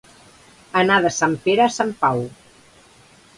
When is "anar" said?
0.79-0.97